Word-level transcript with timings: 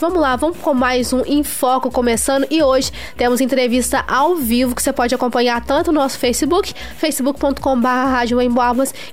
gente. 0.00 0.10
Vamos 0.10 0.20
lá, 0.20 0.34
vamos 0.36 0.56
com 0.58 0.72
mais 0.72 1.12
um 1.12 1.22
Em 1.26 1.44
Foco 1.44 1.90
começando. 1.90 2.46
E 2.50 2.62
hoje 2.62 2.90
temos 3.16 3.40
entrevista 3.40 4.02
ao 4.08 4.34
vivo 4.34 4.74
que 4.74 4.82
você 4.82 4.92
pode 4.92 5.14
acompanhar 5.14 5.62
tanto 5.64 5.92
no 5.92 6.00
nosso 6.00 6.18
Facebook, 6.18 6.72
facebook.com.br 6.96 7.50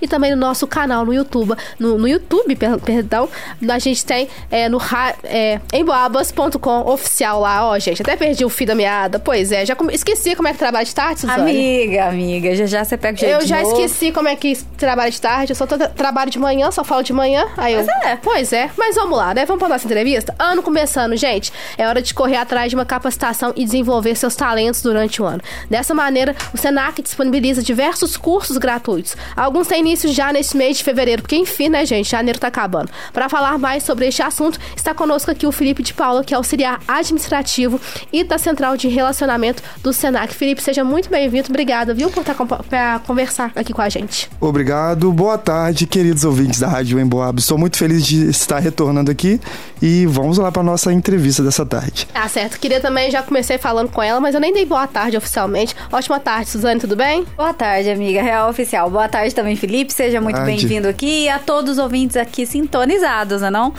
e 0.01 0.07
também 0.07 0.31
no 0.31 0.37
nosso 0.37 0.65
canal 0.65 1.05
no 1.05 1.13
YouTube. 1.13 1.53
No, 1.77 1.97
no 1.97 2.07
YouTube, 2.07 2.55
perdão, 2.83 3.29
a 3.69 3.79
gente 3.79 4.05
tem 4.05 4.29
é, 4.49 4.69
no 4.69 4.79
é, 5.23 5.59
emboabas.com 5.73 6.89
oficial 6.89 7.41
lá, 7.41 7.67
ó, 7.67 7.77
gente. 7.77 8.01
Até 8.01 8.15
perdi 8.15 8.45
o 8.45 8.49
fio 8.49 8.67
da 8.67 8.75
meada. 8.75 9.19
Pois 9.19 9.51
é, 9.51 9.65
já 9.65 9.75
esqueci 9.91 10.35
como 10.35 10.47
é 10.47 10.53
que 10.53 10.57
trabalha 10.57 10.85
de 10.85 10.95
tarde, 10.95 11.21
Suzane. 11.21 11.41
Amiga, 11.41 12.05
amiga, 12.05 12.55
já 12.55 12.65
já 12.65 12.83
você 12.83 12.97
pega 12.97 13.15
o 13.15 13.19
jeito 13.19 13.33
Eu 13.33 13.45
já 13.45 13.61
novo. 13.61 13.71
esqueci 13.73 14.11
como 14.11 14.27
é 14.27 14.35
que 14.35 14.55
trabalha 14.77 15.11
de 15.11 15.19
tarde. 15.19 15.51
Eu 15.51 15.55
só 15.55 15.65
trabalho 15.65 16.31
de 16.31 16.39
manhã, 16.39 16.71
só 16.71 16.83
falo 16.83 17.01
de 17.03 17.13
manhã. 17.13 17.45
Aí 17.57 17.73
eu, 17.73 17.85
pois 17.85 18.05
é. 18.05 18.19
Pois 18.21 18.53
é, 18.53 18.69
mas 18.77 18.95
vamos 18.95 19.17
lá, 19.17 19.33
né? 19.33 19.45
Vamos 19.45 19.59
pra 19.59 19.69
nossa 19.69 19.85
entrevista? 19.85 20.35
Ano 20.37 20.61
começando, 20.77 21.15
gente. 21.15 21.51
É 21.75 21.87
hora 21.87 22.03
de 22.03 22.13
correr 22.13 22.35
atrás 22.35 22.69
de 22.69 22.75
uma 22.75 22.85
capacitação 22.85 23.51
e 23.55 23.65
desenvolver 23.65 24.13
seus 24.15 24.35
talentos 24.35 24.83
durante 24.83 25.19
o 25.19 25.25
ano. 25.25 25.41
Dessa 25.67 25.91
maneira, 25.95 26.35
o 26.53 26.57
Senac 26.57 27.01
disponibiliza 27.01 27.63
diversos 27.63 28.15
cursos 28.15 28.57
gratuitos. 28.57 29.17
Alguns 29.35 29.65
têm 29.65 29.79
início 29.79 30.13
já 30.13 30.31
neste 30.31 30.55
mês 30.55 30.77
de 30.77 30.83
fevereiro, 30.83 31.23
porque 31.23 31.35
enfim, 31.35 31.67
né, 31.67 31.83
gente? 31.83 32.11
Janeiro 32.11 32.37
tá 32.37 32.47
acabando. 32.47 32.91
Para 33.11 33.27
falar 33.27 33.57
mais 33.57 33.81
sobre 33.81 34.07
este 34.07 34.21
assunto, 34.21 34.59
está 34.75 34.93
conosco 34.93 35.31
aqui 35.31 35.47
o 35.47 35.51
Felipe 35.51 35.81
de 35.81 35.95
Paula, 35.95 36.23
que 36.23 36.31
é 36.31 36.37
auxiliar 36.37 36.79
administrativo 36.87 37.81
e 38.13 38.23
da 38.23 38.37
Central 38.37 38.77
de 38.77 38.87
Relacionamento 38.87 39.63
do 39.81 39.91
Senac. 39.91 40.31
Felipe, 40.35 40.61
seja 40.61 40.83
muito 40.83 41.09
bem-vindo. 41.09 41.47
Obrigada, 41.49 41.91
viu, 41.91 42.11
por 42.11 42.21
estar 42.21 42.35
para 42.69 42.99
conversar 42.99 43.51
aqui 43.55 43.73
com 43.73 43.81
a 43.81 43.89
gente. 43.89 44.29
Obrigado. 44.39 45.11
Boa 45.11 45.39
tarde, 45.39 45.87
queridos 45.87 46.23
ouvintes 46.23 46.59
da 46.59 46.67
Rádio 46.67 46.99
Emboab. 46.99 47.39
Estou 47.39 47.57
muito 47.57 47.77
feliz 47.77 48.05
de 48.05 48.29
estar 48.29 48.59
retornando 48.59 49.09
aqui 49.09 49.41
e 49.81 50.05
vamos 50.05 50.37
lá 50.37 50.51
para 50.51 50.66
nossa 50.67 50.91
entrevista 50.91 51.41
dessa 51.41 51.65
tarde. 51.65 52.07
Ah, 52.13 52.27
certo. 52.27 52.59
Queria 52.59 52.81
também, 52.81 53.09
já 53.09 53.23
comecei 53.23 53.57
falando 53.57 53.89
com 53.89 54.03
ela, 54.03 54.19
mas 54.19 54.35
eu 54.35 54.41
nem 54.41 54.53
dei 54.53 54.65
boa 54.65 54.85
tarde 54.85 55.15
oficialmente. 55.17 55.75
Ótima 55.91 56.19
tarde, 56.19 56.49
Suzane, 56.49 56.79
tudo 56.79 56.95
bem? 56.95 57.25
Boa 57.35 57.53
tarde, 57.53 57.89
amiga. 57.89 58.21
Real 58.21 58.49
Oficial. 58.49 58.89
Boa 58.89 59.07
tarde 59.07 59.33
também, 59.33 59.55
Felipe. 59.55 59.93
Seja 59.93 60.19
muito 60.19 60.41
bem-vindo 60.41 60.87
aqui 60.87 61.23
e 61.23 61.29
a 61.29 61.39
todos 61.39 61.73
os 61.73 61.77
ouvintes 61.77 62.17
aqui 62.17 62.45
sintonizados, 62.45 63.41
né 63.41 63.49
não? 63.49 63.73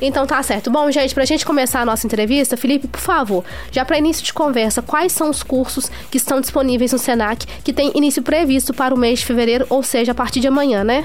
Então 0.00 0.26
tá 0.26 0.42
certo. 0.42 0.70
Bom, 0.70 0.90
gente, 0.90 1.14
pra 1.14 1.24
gente 1.24 1.44
começar 1.44 1.80
a 1.80 1.84
nossa 1.84 2.06
entrevista, 2.06 2.56
Felipe, 2.56 2.88
por 2.88 3.00
favor, 3.00 3.44
já 3.70 3.84
para 3.84 3.98
início 3.98 4.24
de 4.24 4.32
conversa, 4.32 4.82
quais 4.82 5.12
são 5.12 5.28
os 5.28 5.42
cursos 5.42 5.90
que 6.10 6.16
estão 6.16 6.40
disponíveis 6.40 6.92
no 6.92 6.98
Senac 6.98 7.46
que 7.62 7.72
tem 7.72 7.92
início 7.94 8.22
previsto 8.22 8.72
para 8.72 8.94
o 8.94 8.98
mês 8.98 9.20
de 9.20 9.26
fevereiro, 9.26 9.66
ou 9.68 9.82
seja, 9.82 10.12
a 10.12 10.14
partir 10.14 10.40
de 10.40 10.48
amanhã, 10.48 10.82
né? 10.82 11.04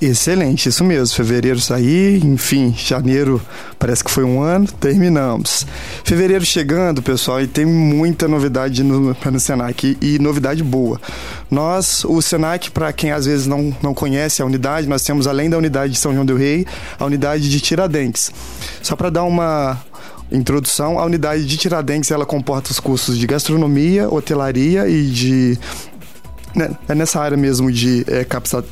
Excelente, 0.00 0.68
isso 0.68 0.84
mesmo. 0.84 1.16
Fevereiro 1.16 1.58
sair, 1.58 2.24
enfim, 2.24 2.72
janeiro 2.76 3.42
parece 3.78 4.02
que 4.02 4.10
foi 4.10 4.24
um 4.24 4.40
ano, 4.42 4.66
terminamos. 4.66 5.66
Fevereiro 6.04 6.44
chegando, 6.44 7.02
pessoal, 7.02 7.40
e 7.40 7.46
tem 7.46 7.64
muita 7.64 8.26
novidade 8.26 8.82
no, 8.82 9.14
no 9.14 9.40
Senac 9.40 9.96
e 10.00 10.18
novidade 10.18 10.62
boa. 10.62 11.00
Nós, 11.50 12.04
o 12.04 12.20
Senac, 12.20 12.70
para 12.70 12.92
quem 12.92 13.12
às 13.12 13.26
vezes 13.26 13.46
não, 13.46 13.74
não 13.82 13.94
conhece 13.94 14.42
a 14.42 14.44
unidade, 14.44 14.88
nós 14.88 15.02
temos 15.02 15.26
além 15.26 15.48
da 15.48 15.56
unidade 15.56 15.92
de 15.92 15.98
São 15.98 16.12
João 16.12 16.26
del 16.26 16.36
Rei, 16.36 16.66
a 16.98 17.04
unidade 17.04 17.48
de 17.48 17.60
Tiradentes. 17.60 18.30
Só 18.82 18.96
para 18.96 19.10
dar 19.10 19.24
uma 19.24 19.78
introdução, 20.30 20.98
a 20.98 21.04
unidade 21.04 21.46
de 21.46 21.56
Tiradentes 21.56 22.10
ela 22.10 22.26
comporta 22.26 22.70
os 22.70 22.78
cursos 22.78 23.16
de 23.16 23.26
gastronomia, 23.26 24.08
hotelaria 24.08 24.88
e 24.88 25.06
de 25.06 25.58
é 26.88 26.94
nessa 26.94 27.20
área 27.20 27.36
mesmo 27.36 27.70
de, 27.70 28.04
é, 28.08 28.26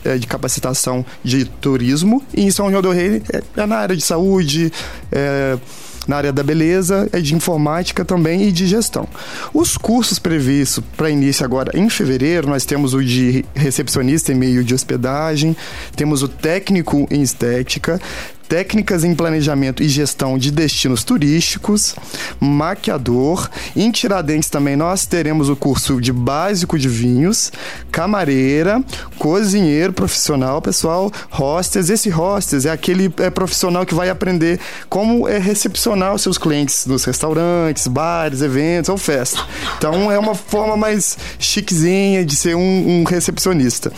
é, 0.05 0.19
de 0.19 0.27
capacitação 0.27 1.05
de 1.23 1.45
turismo. 1.45 2.23
E 2.35 2.43
em 2.43 2.51
São 2.51 2.71
João 2.71 2.83
do 2.83 2.91
Rei 2.91 3.23
é, 3.33 3.43
é 3.57 3.67
na 3.67 3.77
área 3.77 3.97
de 3.97 4.03
saúde, 4.03 4.73
é, 5.13 5.59
na 6.07 6.17
área 6.17 6.33
da 6.33 6.43
beleza, 6.43 7.09
é 7.13 7.21
de 7.21 7.35
informática 7.35 8.05
também 8.05 8.45
e 8.45 8.53
de 8.53 8.67
gestão. 8.67 9.09
Os 9.53 9.77
cursos 9.77 10.19
previstos 10.19 10.83
para 10.97 11.11
início 11.11 11.45
agora 11.45 11.77
em 11.77 11.89
fevereiro, 11.91 12.49
nós 12.49 12.65
temos 12.65 12.95
o 12.95 13.03
de 13.03 13.45
recepcionista 13.55 14.33
em 14.33 14.37
meio 14.37 14.63
de 14.63 14.75
hospedagem, 14.75 15.57
temos 15.95 16.23
o 16.23 16.29
técnico 16.29 17.07
em 17.11 17.23
estética, 17.23 18.01
técnicas 18.49 19.05
em 19.05 19.15
planejamento 19.15 19.83
e 19.83 19.89
gestão 19.89 20.39
de 20.39 20.51
destinos 20.51 21.05
turísticos, 21.05 21.95
maquiador. 22.41 23.49
Em 23.75 23.91
Tiradentes 23.91 24.49
também 24.49 24.77
nós 24.77 25.07
teremos 25.07 25.49
o 25.49 25.57
curso 25.57 26.01
de 26.01 26.13
básico 26.13 26.79
de 26.79 26.89
vinhos, 26.89 27.53
camareira, 27.91 28.83
cozinheiro 29.19 29.93
profissional, 29.93 30.63
pessoal, 30.63 31.11
hostess. 31.31 31.91
Esse 31.91 32.09
hostess 32.11 32.67
é 32.67 32.71
aquele 32.71 33.13
é, 33.19 33.31
profissional 33.31 33.85
que 33.85 33.95
vai 33.95 34.09
aprender 34.09 34.61
como 34.89 35.29
é 35.29 35.39
recepcionar 35.39 36.15
os 36.15 36.23
seus 36.23 36.39
clientes 36.39 36.87
nos 36.87 37.05
restaurantes, 37.05 37.87
bares, 37.87 38.43
eventos 38.43 38.89
ou 38.89 38.97
festas. 38.97 39.45
Então 39.79 40.11
é 40.11 40.19
uma 40.19 40.35
forma 40.35 40.77
mais 40.77 41.17
chiquezinha 41.39 42.25
de 42.25 42.37
ser 42.37 42.55
um, 42.55 43.01
um 43.01 43.05
recepcionista. 43.05 43.93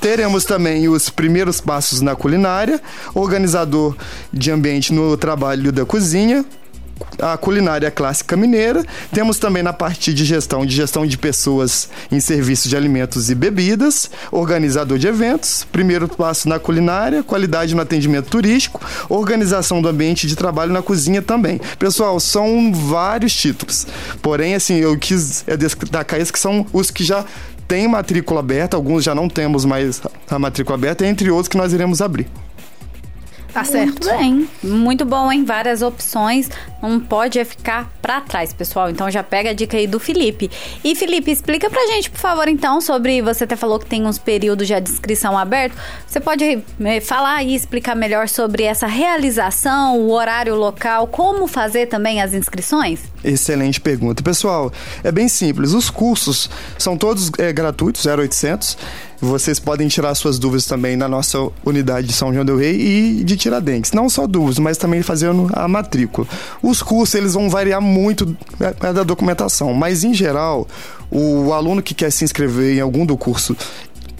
Teremos 0.00 0.44
também 0.44 0.88
os 0.88 1.10
primeiros 1.10 1.60
passos 1.60 2.00
na 2.00 2.16
culinária, 2.16 2.80
organizador 3.14 3.94
de 4.32 4.50
ambiente 4.50 4.92
no 4.92 5.16
trabalho 5.16 5.70
da 5.70 5.84
cozinha, 5.84 6.44
a 7.18 7.36
culinária 7.36 7.90
clássica 7.90 8.36
mineira. 8.36 8.84
Temos 9.12 9.38
também 9.38 9.62
na 9.62 9.72
parte 9.72 10.12
de 10.14 10.24
gestão, 10.24 10.64
de 10.64 10.74
gestão 10.74 11.06
de 11.06 11.18
pessoas 11.18 11.88
em 12.10 12.18
serviços 12.18 12.70
de 12.70 12.76
alimentos 12.76 13.30
e 13.30 13.34
bebidas, 13.34 14.10
organizador 14.32 14.98
de 14.98 15.06
eventos, 15.06 15.66
primeiro 15.70 16.08
passo 16.08 16.48
na 16.48 16.58
culinária, 16.58 17.22
qualidade 17.22 17.74
no 17.74 17.82
atendimento 17.82 18.28
turístico, 18.30 18.80
organização 19.08 19.82
do 19.82 19.88
ambiente 19.88 20.26
de 20.26 20.36
trabalho 20.36 20.72
na 20.72 20.82
cozinha 20.82 21.20
também. 21.20 21.60
Pessoal, 21.78 22.18
são 22.18 22.72
vários 22.72 23.34
títulos. 23.34 23.86
Porém, 24.22 24.54
assim, 24.54 24.76
eu 24.76 24.96
quis 24.98 25.44
destacar 25.58 26.18
esses 26.18 26.30
que 26.30 26.38
são 26.38 26.66
os 26.72 26.90
que 26.90 27.04
já 27.04 27.24
tem 27.70 27.86
matrícula 27.86 28.40
aberta, 28.40 28.76
alguns 28.76 29.04
já 29.04 29.14
não 29.14 29.28
temos 29.28 29.64
mais 29.64 30.02
a 30.28 30.38
matrícula 30.40 30.76
aberta, 30.76 31.06
entre 31.06 31.30
outros 31.30 31.46
que 31.46 31.56
nós 31.56 31.72
iremos 31.72 32.02
abrir. 32.02 32.26
Tá 33.52 33.64
certo. 33.64 34.04
Muito 34.04 34.18
bem. 34.18 34.48
Muito 34.62 35.04
bom, 35.04 35.30
hein? 35.30 35.44
Várias 35.44 35.82
opções. 35.82 36.48
Não 36.82 36.98
pode 36.98 37.44
ficar 37.44 37.90
para 38.00 38.20
trás, 38.20 38.52
pessoal. 38.52 38.90
Então 38.90 39.10
já 39.10 39.22
pega 39.22 39.50
a 39.50 39.52
dica 39.52 39.76
aí 39.76 39.86
do 39.86 40.00
Felipe. 40.00 40.50
E 40.82 40.94
Felipe, 40.94 41.30
explica 41.30 41.68
pra 41.68 41.86
gente, 41.88 42.10
por 42.10 42.18
favor, 42.18 42.48
então, 42.48 42.80
sobre. 42.80 43.20
Você 43.22 43.44
até 43.44 43.56
falou 43.56 43.78
que 43.78 43.86
tem 43.86 44.06
uns 44.06 44.18
períodos 44.18 44.66
já 44.66 44.80
de 44.80 44.90
inscrição 44.90 45.36
aberto. 45.36 45.76
Você 46.06 46.20
pode 46.20 46.44
eh, 46.44 47.00
falar 47.00 47.42
e 47.42 47.54
explicar 47.54 47.94
melhor 47.94 48.28
sobre 48.28 48.62
essa 48.62 48.86
realização, 48.86 49.98
o 49.98 50.10
horário 50.12 50.54
local, 50.54 51.06
como 51.06 51.46
fazer 51.46 51.86
também 51.86 52.22
as 52.22 52.32
inscrições? 52.32 53.00
Excelente 53.22 53.80
pergunta. 53.80 54.22
Pessoal, 54.22 54.72
é 55.04 55.12
bem 55.12 55.28
simples. 55.28 55.72
Os 55.72 55.90
cursos 55.90 56.48
são 56.78 56.96
todos 56.96 57.30
é, 57.38 57.52
gratuitos, 57.52 58.06
0800. 58.06 58.78
Vocês 59.20 59.58
podem 59.58 59.86
tirar 59.86 60.14
suas 60.14 60.38
dúvidas 60.38 60.64
também 60.64 60.96
na 60.96 61.06
nossa 61.06 61.38
unidade 61.64 62.06
de 62.06 62.12
São 62.12 62.32
João 62.32 62.44
del 62.44 62.56
Rei 62.56 63.20
e 63.20 63.24
de 63.24 63.36
Tiradentes. 63.36 63.92
Não 63.92 64.08
só 64.08 64.26
dúvidas, 64.26 64.58
mas 64.58 64.78
também 64.78 65.02
fazendo 65.02 65.50
a 65.52 65.68
matrícula. 65.68 66.26
Os 66.62 66.82
cursos 66.82 67.14
eles 67.14 67.34
vão 67.34 67.50
variar 67.50 67.82
muito 67.82 68.36
é, 68.58 68.88
é 68.88 68.92
da 68.92 69.02
documentação, 69.02 69.74
mas 69.74 70.04
em 70.04 70.14
geral, 70.14 70.66
o 71.10 71.52
aluno 71.52 71.82
que 71.82 71.94
quer 71.94 72.10
se 72.10 72.24
inscrever 72.24 72.76
em 72.76 72.80
algum 72.80 73.04
do 73.04 73.16
curso 73.16 73.54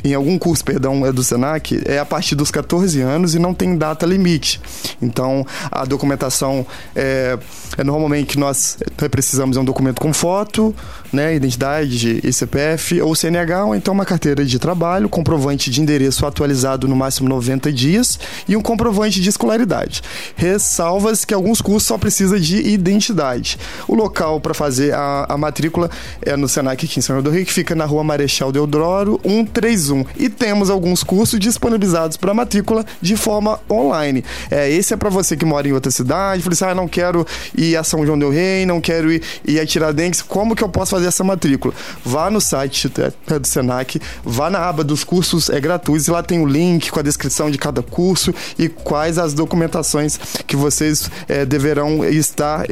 em 0.03 0.15
algum 0.15 0.39
curso, 0.39 0.65
perdão, 0.65 1.05
é 1.05 1.13
do 1.13 1.23
Senac, 1.23 1.81
é 1.85 1.99
a 1.99 2.05
partir 2.05 2.35
dos 2.35 2.51
14 2.51 3.01
anos 3.01 3.35
e 3.35 3.39
não 3.39 3.53
tem 3.53 3.77
data 3.77 4.07
limite. 4.07 4.61
Então, 5.01 5.47
a 5.71 5.85
documentação 5.85 6.67
é, 6.95 7.39
é 7.77 7.85
normalmente 7.85 8.29
que 8.29 8.39
nós 8.39 8.79
precisamos 9.11 9.57
é 9.57 9.61
um 9.61 9.65
documento 9.65 10.01
com 10.01 10.13
foto, 10.13 10.75
né, 11.13 11.35
identidade 11.35 12.21
e 12.23 12.33
CPF 12.33 13.01
ou 13.01 13.15
CNH, 13.15 13.65
ou 13.65 13.75
então 13.75 13.95
uma 13.95 14.05
carteira 14.05 14.45
de 14.45 14.59
trabalho, 14.59 15.09
comprovante 15.09 15.71
de 15.71 15.81
endereço 15.81 16.27
atualizado 16.27 16.87
no 16.87 16.97
máximo 16.97 17.29
90 17.29 17.73
dias 17.73 18.19
e 18.49 18.57
um 18.57 18.63
comprovante 18.63 19.21
de 19.21 19.29
escolaridade. 19.29 20.03
Ressalvas 20.37 21.25
que 21.25 21.35
alguns 21.35 21.61
cursos 21.61 21.85
só 21.85 21.99
precisa 21.99 22.39
de 22.39 22.57
identidade. 22.69 23.59
O 23.89 23.95
local 23.95 24.41
para 24.41 24.55
fazer 24.55 24.95
a, 24.95 25.27
a, 25.29 25.37
matrícula 25.37 25.91
é 26.23 26.37
no 26.37 26.49
Senac 26.49 26.85
aqui 26.85 26.99
em 26.99 27.03
São 27.03 27.17
João 27.17 27.23
do 27.23 27.31
Rio, 27.31 27.45
que 27.45 27.53
fica 27.53 27.75
na 27.75 27.85
rua 27.85 28.05
Marechal 28.05 28.53
Deodoro 28.53 29.21
131. 29.25 30.05
E 30.17 30.29
temos 30.29 30.71
alguns 30.71 31.03
cursos 31.03 31.39
disponibilizados 31.39 32.17
para 32.17 32.33
matrícula 32.35 32.85
de 33.01 33.17
forma 33.17 33.61
online. 33.71 34.25
É, 34.51 34.71
esse 34.71 34.95
é 34.95 34.97
para 34.97 35.11
você 35.11 35.37
que 35.37 35.45
mora 35.45 35.69
em 35.69 35.73
outra 35.73 35.91
cidade, 35.91 36.43
fala 36.43 36.53
assim, 36.53 36.65
ah, 36.65 36.75
não 36.75 36.89
quero 36.89 37.27
ir 37.57 37.77
a 37.77 37.85
São 37.85 38.05
João 38.05 38.19
del 38.19 38.31
Rei, 38.31 38.65
não 38.67 38.81
quero 38.81 39.13
ir, 39.13 39.23
ir 39.45 39.59
a 39.59 39.67
Tiradentes, 39.67 40.23
como 40.23 40.55
que 40.55 40.63
eu 40.63 40.69
posso 40.69 40.91
fazer 40.91 41.00
fazer 41.01 41.09
essa 41.09 41.25
matrícula. 41.25 41.75
Vá 42.05 42.31
no 42.31 42.41
site 42.41 42.91
é, 42.99 43.39
do 43.39 43.47
Senac, 43.47 44.01
vá 44.25 44.51
na 44.51 44.59
aba 44.59 44.85
dos 44.85 45.03
cursos 45.03 45.49
é 45.49 45.59
gratuitos 45.61 46.07
e 46.07 46.11
lá 46.11 46.23
tem 46.23 46.41
o 46.41 46.47
link 46.47 46.91
com 46.91 47.01
a 47.01 47.03
descrição 47.03 47.51
de 47.51 47.59
cada 47.59 47.83
curso 47.83 48.35
e 48.59 48.69
quais 48.69 49.19
as 49.19 49.35
documentações 49.35 50.19
que 50.47 50.57
vocês 50.57 51.11
é, 51.29 51.45
deverão 51.45 52.05
estar 52.05 52.67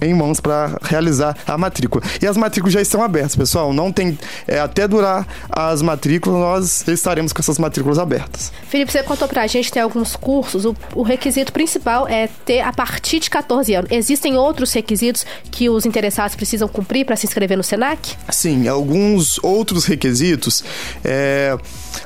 em 0.00 0.14
mãos 0.14 0.40
para 0.40 0.78
realizar 0.82 1.36
a 1.46 1.56
matrícula. 1.56 2.02
E 2.20 2.26
as 2.26 2.36
matrículas 2.36 2.74
já 2.74 2.80
estão 2.80 3.02
abertas, 3.02 3.36
pessoal. 3.36 3.72
Não 3.72 3.92
tem 3.92 4.18
é, 4.46 4.58
até 4.58 4.86
durar 4.86 5.26
as 5.50 5.82
matrículas, 5.82 6.38
nós 6.38 6.88
estaremos 6.88 7.32
com 7.32 7.40
essas 7.40 7.58
matrículas 7.58 7.98
abertas. 7.98 8.52
Felipe, 8.68 8.92
você 8.92 9.02
contou 9.02 9.28
pra 9.28 9.46
gente 9.46 9.72
tem 9.72 9.82
alguns 9.82 10.16
cursos. 10.16 10.64
O, 10.64 10.76
o 10.94 11.02
requisito 11.02 11.52
principal 11.52 12.08
é 12.08 12.28
ter 12.44 12.60
a 12.60 12.72
partir 12.72 13.20
de 13.20 13.30
14 13.30 13.74
anos. 13.74 13.90
Existem 13.90 14.36
outros 14.36 14.72
requisitos 14.72 15.24
que 15.50 15.68
os 15.68 15.86
interessados 15.86 16.36
precisam 16.36 16.68
cumprir 16.68 17.04
para 17.04 17.16
se 17.16 17.26
inscrever 17.26 17.56
no 17.56 17.62
Senac? 17.62 18.16
Sim, 18.30 18.68
alguns 18.68 19.38
outros 19.42 19.84
requisitos. 19.84 20.64
É, 21.04 21.56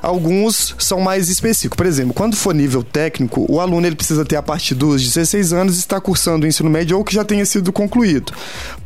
alguns 0.02 0.74
são 0.78 1.00
mais 1.00 1.28
específicos. 1.28 1.76
Por 1.76 1.86
exemplo, 1.86 2.14
quando 2.14 2.36
for 2.36 2.54
nível 2.54 2.82
técnico, 2.82 3.46
o 3.48 3.60
aluno 3.60 3.86
ele 3.86 3.96
precisa 3.96 4.24
ter 4.24 4.36
a 4.36 4.42
partir 4.42 4.74
dos 4.74 5.02
16 5.02 5.52
anos 5.52 5.76
e 5.76 5.80
estar 5.80 6.00
cursando 6.00 6.44
o 6.44 6.48
ensino 6.48 6.70
médio 6.70 6.96
ou 6.96 7.04
que 7.04 7.14
já 7.14 7.24
tenha 7.24 7.44
sido 7.44 7.72
concluído. 7.80 8.32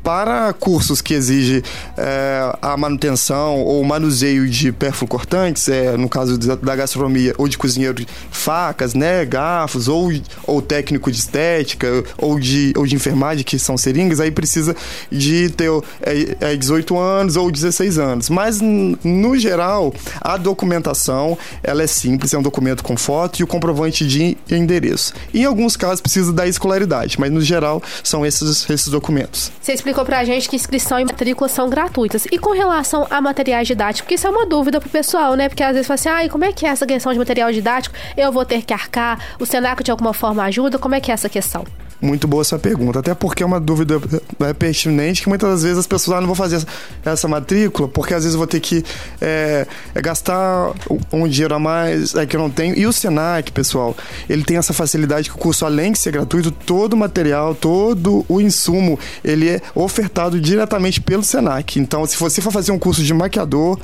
Para 0.03 0.53
cursos 0.53 1.01
que 1.01 1.15
exigem 1.15 1.63
é, 1.97 2.57
a 2.61 2.77
manutenção 2.77 3.63
ou 3.63 3.83
manuseio 3.83 4.49
de 4.49 4.73
cortantes, 5.09 5.69
é, 5.69 5.97
no 5.97 6.09
caso 6.09 6.37
da 6.39 6.77
gastronomia 6.77 7.35
ou 7.39 7.49
de 7.49 7.57
cozinheiro, 7.57 8.05
facas, 8.31 8.95
né, 8.95 9.25
garfos, 9.25 9.89
ou, 9.89 10.13
ou 10.47 10.61
técnico 10.61 11.11
de 11.11 11.19
estética, 11.19 12.05
ou 12.19 12.39
de, 12.39 12.75
ou 12.77 12.87
de 12.87 12.95
enfermagem, 12.95 13.45
que 13.45 13.59
são 13.59 13.77
seringas, 13.79 14.21
aí 14.21 14.31
precisa 14.31 14.77
de 15.11 15.49
ter 15.51 15.71
é, 16.03 16.53
é 16.53 16.57
18 16.57 16.99
anos 16.99 17.37
ou 17.37 17.51
16 17.51 17.99
anos. 17.99 18.29
Mas, 18.29 18.61
no 18.61 19.39
geral, 19.39 19.93
a 20.21 20.37
documentação 20.37 21.37
ela 21.63 21.83
é 21.83 21.87
simples, 21.87 22.35
é 22.35 22.39
um 22.39 22.43
documento 22.43 22.85
com 22.85 22.97
foto 22.97 23.41
e 23.41 23.43
o 23.43 23.47
comprovante 23.47 24.07
de 24.07 24.37
endereço. 24.51 25.15
Em 25.33 25.45
alguns 25.45 25.77
casos 25.77 26.01
precisa 26.01 26.33
da 26.33 26.47
escolaridade, 26.47 27.19
mas 27.19 27.33
no 27.33 27.41
geral 27.41 27.83
são 28.03 28.25
esses, 28.27 28.69
esses 28.85 28.89
documentos. 28.89 29.51
Você 29.61 29.73
explicou 29.73 30.05
pra 30.05 30.25
gente 30.25 30.49
que 30.49 30.57
inscrição 30.57 31.01
e 31.01 31.05
matrícula 31.05 31.49
são 31.49 31.69
gratuitas. 31.69 32.27
E 32.31 32.39
com 32.39 32.53
relação 32.53 33.07
a 33.11 33.21
materiais 33.21 33.67
didáticos, 33.67 34.03
porque 34.03 34.15
isso 34.15 34.27
é 34.27 34.31
uma 34.31 34.47
dúvida 34.47 34.81
pro 34.81 34.89
pessoal, 34.89 35.35
né? 35.35 35.49
Porque 35.49 35.63
às 35.63 35.73
vezes 35.73 35.87
fala 35.87 35.95
assim, 35.95 36.09
ah, 36.09 36.29
como 36.31 36.45
é 36.45 36.53
que 36.53 36.67
é 36.67 36.69
essa 36.69 36.87
questão 36.87 37.13
de 37.13 37.19
material 37.19 37.51
didático? 37.53 37.95
Eu 38.17 38.31
vou 38.31 38.45
ter 38.45 38.63
que 38.63 38.73
arcar? 38.73 39.19
O 39.39 39.47
Senac 39.47 39.83
de 39.83 39.91
alguma 39.91 40.13
forma 40.13 40.43
ajuda? 40.45 40.79
Como 40.79 40.95
é 40.95 41.01
que 41.01 41.11
é 41.11 41.15
essa 41.15 41.29
questão? 41.29 41.65
Muito 42.01 42.29
boa 42.29 42.43
essa 42.43 42.59
pergunta, 42.59 42.99
até 42.99 43.15
porque 43.15 43.43
é 43.43 43.47
uma 43.47 43.61
dúvida 43.61 44.01
é, 44.41 44.53
pertinente 44.53 45.23
que 45.23 45.29
muitas 45.29 45.63
vezes 45.63 45.79
as 45.79 45.87
pessoas 45.87 46.19
ah, 46.19 46.21
não 46.21 46.27
vão 46.27 46.35
fazer 46.35 46.65
essa 47.05 47.27
matrícula, 47.27 47.89
porque 47.89 48.13
às 48.13 48.25
vezes 48.25 48.37
vou 48.37 48.47
ter 48.47 48.61
que 48.61 48.85
é, 49.21 49.67
é 49.95 50.03
gastar 50.03 50.73
um 51.13 51.27
dinheiro 51.27 51.55
a 51.55 51.59
mais 51.59 52.15
é, 52.15 52.27
que 52.27 52.37
eu 52.37 52.41
não 52.41 52.51
tenho. 52.51 52.77
E 52.77 52.87
o 52.87 52.93
Senac, 52.93 53.51
pessoal, 53.53 53.97
ele 54.29 54.45
tem 54.45 54.57
essa 54.57 54.73
facilidade 54.73 55.31
que 55.31 55.37
o 55.37 55.39
curso, 55.39 55.65
além 55.65 55.93
de 55.93 55.99
ser 55.99 56.13
gratuito, 56.13 56.51
todo 56.51 56.93
o 56.93 56.97
material, 56.97 57.55
todo 57.55 58.25
o 58.29 58.41
insumo, 58.41 58.99
ele 59.25 59.49
é 59.49 59.61
ofertado 59.75 60.41
diretamente 60.41 61.01
pelo 61.01 61.23
Senac. 61.23 61.79
Então, 61.79 62.05
se 62.07 62.17
você 62.17 62.41
for 62.41 62.53
fazer 62.53 62.73
um 62.73 62.79
curso 62.79 63.03
de 63.03 63.15
maquiador, 63.15 63.79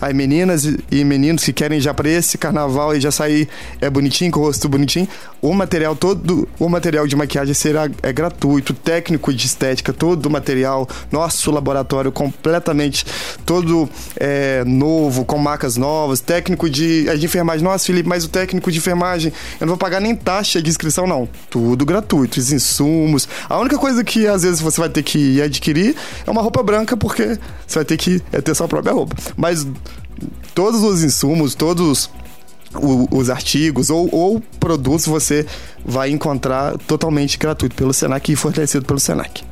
aí 0.00 0.14
meninas 0.14 0.64
e 0.90 1.04
meninos 1.04 1.44
que 1.44 1.52
querem 1.52 1.80
já 1.80 1.92
para 1.92 2.08
esse 2.08 2.38
carnaval 2.38 2.94
e 2.94 3.00
já 3.00 3.10
sair 3.10 3.48
é 3.80 3.90
bonitinho, 3.90 4.30
com 4.30 4.40
o 4.40 4.44
rosto 4.44 4.68
bonitinho, 4.68 5.08
o 5.40 5.52
material 5.52 5.94
todo, 5.94 6.48
o 6.58 6.68
material 6.68 7.06
de 7.06 7.16
maquiagem 7.16 7.47
será 7.54 7.88
é 8.02 8.12
gratuito, 8.12 8.74
técnico 8.74 9.32
de 9.32 9.46
estética, 9.46 9.92
todo 9.92 10.26
o 10.26 10.30
material, 10.30 10.88
nosso 11.10 11.50
laboratório 11.50 12.10
completamente 12.12 13.04
todo 13.44 13.88
é, 14.16 14.64
novo, 14.64 15.24
com 15.24 15.38
marcas 15.38 15.76
novas, 15.76 16.20
técnico 16.20 16.68
de, 16.68 17.08
é, 17.08 17.16
de 17.16 17.26
enfermagem. 17.26 17.64
Nossa, 17.64 17.86
Felipe, 17.86 18.08
mas 18.08 18.24
o 18.24 18.28
técnico 18.28 18.70
de 18.70 18.78
enfermagem, 18.78 19.32
eu 19.60 19.66
não 19.66 19.72
vou 19.72 19.78
pagar 19.78 20.00
nem 20.00 20.14
taxa 20.14 20.60
de 20.62 20.68
inscrição, 20.68 21.06
não. 21.06 21.28
Tudo 21.50 21.84
gratuito, 21.84 22.38
os 22.38 22.52
insumos. 22.52 23.28
A 23.48 23.58
única 23.58 23.78
coisa 23.78 24.04
que 24.04 24.26
às 24.26 24.42
vezes 24.42 24.60
você 24.60 24.80
vai 24.80 24.88
ter 24.88 25.02
que 25.02 25.40
adquirir 25.40 25.94
é 26.26 26.30
uma 26.30 26.42
roupa 26.42 26.62
branca, 26.62 26.96
porque 26.96 27.38
você 27.66 27.78
vai 27.78 27.84
ter 27.84 27.96
que 27.96 28.22
é, 28.32 28.40
ter 28.40 28.54
sua 28.54 28.68
própria 28.68 28.92
roupa. 28.92 29.16
Mas 29.36 29.66
todos 30.54 30.82
os 30.82 31.02
insumos, 31.02 31.54
todos 31.54 32.10
o, 32.74 33.08
os 33.10 33.30
artigos 33.30 33.90
ou, 33.90 34.08
ou 34.12 34.40
produtos 34.60 35.06
você 35.06 35.46
vai 35.84 36.10
encontrar 36.10 36.76
totalmente 36.78 37.38
gratuito 37.38 37.74
pelo 37.74 37.92
Senac 37.92 38.30
e 38.30 38.36
fortalecido 38.36 38.84
pelo 38.84 39.00
Senac. 39.00 39.42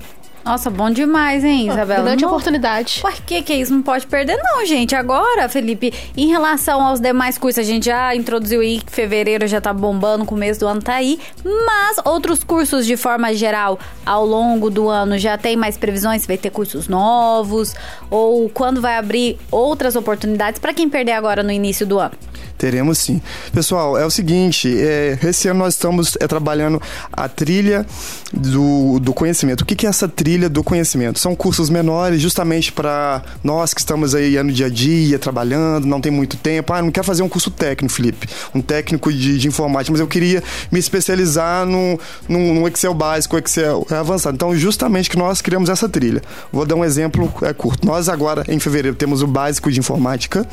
Nossa, 0.47 0.71
bom 0.71 0.89
demais, 0.89 1.43
hein, 1.43 1.69
Isabela? 1.69 2.05
Grande 2.05 2.23
não... 2.23 2.29
oportunidade. 2.29 3.01
Por 3.03 3.13
que 3.13 3.43
que 3.43 3.53
isso? 3.53 3.75
Não 3.75 3.83
pode 3.83 4.07
perder 4.07 4.37
não, 4.37 4.65
gente. 4.65 4.95
Agora, 4.95 5.49
Felipe, 5.49 5.93
em 6.17 6.29
relação 6.29 6.81
aos 6.87 7.01
demais 7.01 7.37
cursos, 7.37 7.59
a 7.59 7.65
gente 7.65 7.87
já 7.87 8.15
introduziu 8.15 8.61
aí 8.61 8.81
que 8.81 8.93
fevereiro 8.93 9.49
já 9.49 9.61
tá 9.61 9.73
bombando, 9.73 10.25
começo 10.25 10.61
do 10.61 10.69
ano 10.69 10.81
tá 10.81 10.95
aí, 10.95 11.19
mas 11.45 11.97
outros 12.05 12.45
cursos 12.45 12.87
de 12.87 12.97
forma 12.97 13.35
geral, 13.35 13.77
ao 14.05 14.25
longo 14.25 14.71
do 14.71 14.89
ano, 14.89 15.19
já 15.19 15.37
tem 15.37 15.57
mais 15.57 15.77
previsões? 15.77 16.25
Vai 16.25 16.39
ter 16.39 16.51
cursos 16.51 16.87
novos? 16.87 17.75
Ou 18.09 18.49
quando 18.49 18.81
vai 18.81 18.97
abrir 18.99 19.41
outras 19.51 19.97
oportunidades 19.97 20.61
para 20.61 20.73
quem 20.73 20.89
perder 20.89 21.13
agora 21.13 21.43
no 21.43 21.51
início 21.51 21.85
do 21.85 21.99
ano? 21.99 22.15
Teremos 22.59 22.99
sim. 22.99 23.21
Pessoal, 23.53 23.99
é 23.99 24.07
o 24.07 24.11
seguinte, 24.11 24.75
é, 24.79 25.19
esse 25.25 25.49
ano 25.49 25.61
nós 25.61 25.75
estamos 25.75 26.17
é, 26.21 26.27
trabalhando 26.27 26.81
a 27.13 27.29
trilha 27.29 27.87
do, 28.33 28.99
do 28.99 29.13
conhecimento. 29.13 29.61
O 29.61 29.67
que, 29.67 29.75
que 29.75 29.87
é 29.87 29.89
essa 29.89 30.09
trilha 30.09 30.49
do 30.49 30.65
conhecimento? 30.65 31.19
São 31.19 31.37
cursos 31.37 31.69
menores, 31.69 32.21
justamente 32.21 32.73
para 32.73 33.23
nós 33.45 33.75
que 33.75 33.81
estamos 33.81 34.15
aí 34.15 34.43
no 34.43 34.53
dia 34.53 34.67
a 34.67 34.71
dia, 34.71 35.19
trabalhando, 35.19 35.87
não 35.87 36.01
tem 36.01 36.11
muito 36.11 36.37
tempo. 36.37 36.73
Ah, 36.73 36.81
não 36.81 36.91
quero 36.91 37.07
fazer 37.07 37.23
um 37.23 37.29
curso 37.29 37.51
técnico, 37.51 37.95
Felipe, 37.95 38.27
um 38.55 38.61
técnico 38.61 39.13
de, 39.13 39.39
de 39.39 39.49
informática, 39.49 39.93
mas 39.93 40.01
eu 40.01 40.07
queria 40.07 40.43
me 40.71 40.79
especializar 40.79 41.67
no, 41.67 41.99
no 42.29 42.67
Excel 42.69 42.95
básico, 42.95 43.37
Excel 43.37 43.87
avançado. 43.91 44.35
Então, 44.35 44.57
justamente 44.57 45.11
que 45.11 45.19
nós 45.19 45.43
criamos 45.43 45.69
essa 45.69 45.89
trilha. 45.89 46.23
Vou 46.51 46.65
dar 46.65 46.75
um 46.75 46.85
exemplo 46.85 47.33
é, 47.43 47.53
curto. 47.53 47.87
Nós 47.87 48.09
agora, 48.09 48.45
em 48.49 48.59
fevereiro, 48.59 48.97
temos 48.97 49.23
o 49.23 49.27
básico 49.27 49.71
de 49.71 49.79
informática, 49.79 50.47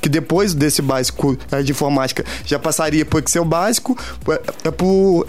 que 0.00 0.08
depois 0.08 0.54
desse 0.54 0.80
básico 0.80 1.36
de 1.64 1.72
informática 1.72 2.24
já 2.44 2.58
passaria 2.58 3.04
por 3.04 3.20
Excel 3.20 3.44
básico, 3.44 3.98
é, 4.28 4.68
é 4.68 4.70
por 4.70 5.24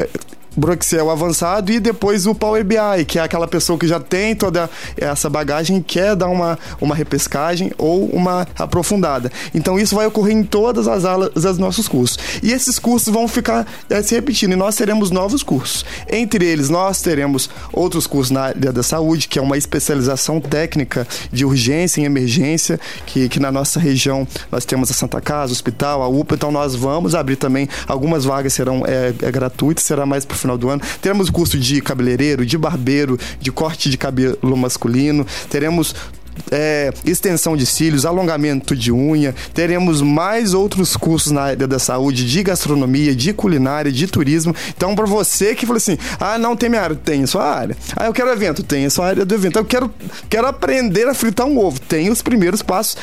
pro 0.59 0.73
Excel 0.73 1.09
avançado 1.09 1.71
e 1.71 1.79
depois 1.79 2.25
o 2.25 2.35
Power 2.35 2.63
BI, 2.63 3.05
que 3.07 3.19
é 3.19 3.21
aquela 3.21 3.47
pessoa 3.47 3.77
que 3.77 3.87
já 3.87 3.99
tem 3.99 4.35
toda 4.35 4.69
essa 4.97 5.29
bagagem 5.29 5.77
e 5.77 5.83
quer 5.83 6.15
dar 6.15 6.27
uma, 6.27 6.57
uma 6.79 6.95
repescagem 6.95 7.71
ou 7.77 8.05
uma 8.07 8.47
aprofundada. 8.57 9.31
Então 9.53 9.79
isso 9.79 9.95
vai 9.95 10.05
ocorrer 10.05 10.35
em 10.35 10.43
todas 10.43 10.87
as 10.87 11.05
aulas 11.05 11.31
dos 11.33 11.57
nossos 11.57 11.87
cursos. 11.87 12.17
E 12.43 12.51
esses 12.51 12.79
cursos 12.79 13.13
vão 13.13 13.27
ficar 13.27 13.65
é, 13.89 14.01
se 14.01 14.15
repetindo 14.15 14.53
e 14.53 14.55
nós 14.55 14.75
teremos 14.75 15.11
novos 15.11 15.43
cursos. 15.43 15.85
Entre 16.09 16.45
eles, 16.45 16.69
nós 16.69 17.01
teremos 17.01 17.49
outros 17.71 18.07
cursos 18.07 18.31
na 18.31 18.41
área 18.41 18.71
da 18.71 18.83
saúde, 18.83 19.27
que 19.27 19.39
é 19.39 19.41
uma 19.41 19.57
especialização 19.57 20.39
técnica 20.39 21.07
de 21.31 21.45
urgência 21.45 22.01
e 22.01 22.05
emergência, 22.05 22.79
que, 23.05 23.29
que 23.29 23.39
na 23.39 23.51
nossa 23.51 23.79
região 23.79 24.27
nós 24.51 24.65
temos 24.65 24.91
a 24.91 24.93
Santa 24.93 25.21
Casa, 25.21 25.51
o 25.51 25.53
Hospital, 25.53 26.01
a 26.01 26.07
UPA, 26.07 26.35
então 26.35 26.51
nós 26.51 26.75
vamos 26.75 27.15
abrir 27.15 27.35
também, 27.35 27.67
algumas 27.87 28.25
vagas 28.25 28.53
serão 28.53 28.83
é, 28.85 29.13
é 29.21 29.31
gratuitas, 29.31 29.83
será 29.83 30.05
mais 30.05 30.25
final 30.41 30.57
do 30.57 30.69
ano. 30.69 30.81
Teremos 31.01 31.29
curso 31.29 31.57
de 31.57 31.81
cabeleireiro, 31.81 32.45
de 32.45 32.57
barbeiro, 32.57 33.19
de 33.39 33.51
corte 33.51 33.89
de 33.89 33.97
cabelo 33.97 34.57
masculino. 34.57 35.25
Teremos 35.49 35.95
é, 36.49 36.91
extensão 37.05 37.55
de 37.55 37.65
cílios, 37.65 38.05
alongamento 38.05 38.75
de 38.75 38.91
unha. 38.91 39.35
Teremos 39.53 40.01
mais 40.01 40.53
outros 40.53 40.95
cursos 40.95 41.31
na 41.31 41.41
área 41.41 41.67
da 41.67 41.79
saúde, 41.79 42.29
de 42.29 42.43
gastronomia, 42.43 43.15
de 43.15 43.33
culinária, 43.33 43.91
de 43.91 44.07
turismo. 44.07 44.55
Então, 44.75 44.95
para 44.95 45.05
você 45.05 45.53
que 45.55 45.65
falou 45.65 45.77
assim: 45.77 45.97
ah, 46.19 46.37
não 46.37 46.55
tem 46.55 46.69
minha 46.69 46.81
área, 46.81 46.95
tem 46.95 47.23
a 47.23 47.27
sua 47.27 47.43
área. 47.43 47.75
Ah, 47.95 48.05
eu 48.05 48.13
quero 48.13 48.29
evento, 48.29 48.63
tem 48.63 48.85
a 48.85 48.89
sua 48.89 49.07
área 49.07 49.25
do 49.25 49.35
evento. 49.35 49.57
Eu 49.57 49.65
quero, 49.65 49.93
quero 50.29 50.47
aprender 50.47 51.07
a 51.07 51.13
fritar 51.13 51.45
um 51.45 51.57
ovo, 51.57 51.79
tem 51.79 52.09
os 52.09 52.21
primeiros 52.21 52.61
passos 52.61 52.97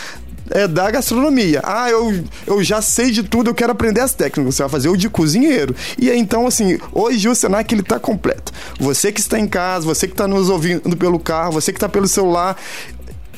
é, 0.51 0.67
da 0.67 0.91
gastronomia. 0.91 1.61
Ah, 1.65 1.91
eu, 1.91 2.25
eu 2.47 2.63
já 2.63 2.81
sei 2.83 3.11
de 3.11 3.23
tudo, 3.23 3.51
eu 3.51 3.55
quero 3.55 3.73
aprender 3.73 4.01
as 4.01 4.13
técnicas. 4.13 4.55
Você 4.55 4.63
vai 4.63 4.71
fazer 4.71 4.89
o 4.89 4.97
de 4.97 5.09
cozinheiro. 5.09 5.75
E 5.99 6.11
então, 6.11 6.47
assim, 6.47 6.79
hoje 6.93 7.29
o 7.29 7.35
Senac 7.35 7.73
ele 7.75 7.83
tá 7.83 7.99
completo. 7.99 8.53
Você 8.79 9.13
que 9.13 9.21
está 9.21 9.39
em 9.39 9.47
casa, 9.47 9.85
você 9.85 10.07
que 10.07 10.15
está 10.15 10.27
nos 10.27 10.49
ouvindo 10.49 10.97
pelo 10.97 11.19
carro, 11.19 11.53
você 11.53 11.73
que 11.73 11.77
está 11.77 11.89
pelo 11.89 12.09
celular, 12.09 12.57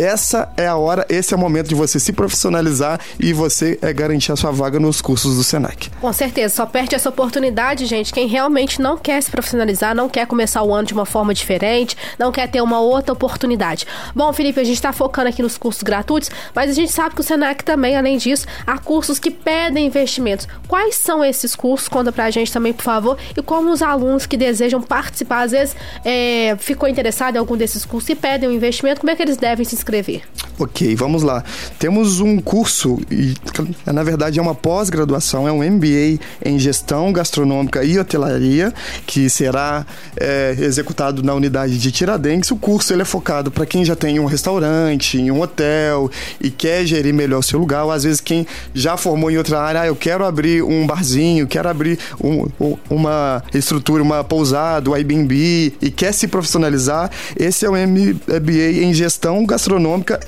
essa 0.00 0.50
é 0.56 0.66
a 0.66 0.76
hora, 0.76 1.04
esse 1.10 1.34
é 1.34 1.36
o 1.36 1.40
momento 1.40 1.68
de 1.68 1.74
você 1.74 2.00
se 2.00 2.10
profissionalizar 2.10 2.98
e 3.18 3.34
você 3.34 3.78
é, 3.82 3.92
garantir 3.92 4.32
a 4.32 4.36
sua 4.36 4.50
vaga 4.50 4.80
nos 4.80 5.02
cursos 5.02 5.36
do 5.36 5.44
Senac. 5.44 5.90
Com 6.00 6.10
certeza, 6.10 6.54
só 6.54 6.64
perde 6.64 6.94
essa 6.94 7.10
oportunidade, 7.10 7.84
gente, 7.84 8.10
quem 8.10 8.26
realmente 8.26 8.80
não 8.80 8.96
quer 8.96 9.22
se 9.22 9.30
profissionalizar, 9.30 9.94
não 9.94 10.08
quer 10.08 10.26
começar 10.26 10.62
o 10.62 10.74
ano 10.74 10.88
de 10.88 10.94
uma 10.94 11.04
forma 11.04 11.34
diferente, 11.34 11.96
não 12.18 12.32
quer 12.32 12.48
ter 12.48 12.62
uma 12.62 12.80
outra 12.80 13.12
oportunidade. 13.12 13.86
Bom, 14.14 14.32
Felipe, 14.32 14.58
a 14.58 14.64
gente 14.64 14.76
está 14.76 14.90
focando 14.90 15.28
aqui 15.28 15.42
nos 15.42 15.58
cursos 15.58 15.82
gratuitos, 15.82 16.30
mas 16.54 16.70
a 16.70 16.72
gente 16.72 16.90
sabe 16.90 17.14
que 17.14 17.20
o 17.20 17.24
Senac 17.24 17.62
também, 17.62 17.94
além 17.94 18.16
disso, 18.16 18.46
há 18.66 18.78
cursos 18.78 19.18
que 19.18 19.30
pedem 19.30 19.86
investimentos. 19.86 20.48
Quais 20.66 20.94
são 20.94 21.22
esses 21.22 21.54
cursos? 21.54 21.88
Conta 21.88 22.10
pra 22.10 22.30
gente 22.30 22.50
também, 22.50 22.72
por 22.72 22.84
favor. 22.84 23.18
E 23.36 23.42
como 23.42 23.70
os 23.70 23.82
alunos 23.82 24.24
que 24.24 24.36
desejam 24.36 24.80
participar, 24.80 25.42
às 25.42 25.50
vezes 25.50 25.76
é, 26.04 26.56
ficou 26.58 26.88
interessado 26.88 27.36
em 27.36 27.38
algum 27.38 27.56
desses 27.56 27.84
cursos 27.84 28.08
e 28.08 28.14
pedem 28.14 28.48
um 28.48 28.52
investimento, 28.52 29.00
como 29.00 29.10
é 29.10 29.16
que 29.16 29.22
eles 29.22 29.36
devem 29.36 29.64
se 29.64 29.74
inscrever? 29.74 29.89
Ok, 30.58 30.94
vamos 30.94 31.22
lá. 31.22 31.42
Temos 31.78 32.20
um 32.20 32.38
curso, 32.38 32.98
e 33.10 33.34
na 33.86 34.02
verdade 34.02 34.38
é 34.38 34.42
uma 34.42 34.54
pós-graduação, 34.54 35.48
é 35.48 35.52
um 35.52 35.62
MBA 35.62 36.20
em 36.44 36.58
Gestão 36.58 37.10
Gastronômica 37.14 37.82
e 37.82 37.98
Hotelaria, 37.98 38.70
que 39.06 39.30
será 39.30 39.86
é, 40.18 40.54
executado 40.58 41.22
na 41.22 41.32
unidade 41.32 41.78
de 41.78 41.90
Tiradentes. 41.90 42.50
O 42.50 42.56
curso 42.56 42.92
ele 42.92 43.00
é 43.00 43.06
focado 43.06 43.50
para 43.50 43.64
quem 43.64 43.86
já 43.86 43.96
tem 43.96 44.20
um 44.20 44.26
restaurante, 44.26 45.16
em 45.16 45.30
um 45.30 45.40
hotel 45.40 46.10
e 46.38 46.50
quer 46.50 46.84
gerir 46.84 47.14
melhor 47.14 47.38
o 47.38 47.42
seu 47.42 47.58
lugar, 47.58 47.84
ou 47.84 47.90
às 47.90 48.04
vezes 48.04 48.20
quem 48.20 48.46
já 48.74 48.98
formou 48.98 49.30
em 49.30 49.38
outra 49.38 49.60
área, 49.60 49.80
ah, 49.80 49.86
eu 49.86 49.96
quero 49.96 50.26
abrir 50.26 50.62
um 50.62 50.86
barzinho, 50.86 51.46
quero 51.46 51.70
abrir 51.70 51.98
um, 52.22 52.46
uma 52.90 53.42
estrutura, 53.54 54.02
uma 54.02 54.22
pousada, 54.22 54.90
um 54.90 54.94
Airbnb 54.94 55.72
e 55.80 55.90
quer 55.90 56.12
se 56.12 56.28
profissionalizar, 56.28 57.10
esse 57.34 57.64
é 57.64 57.70
o 57.70 57.72
MBA 57.72 58.82
em 58.82 58.92
Gestão 58.92 59.46
Gastronômica 59.46 59.69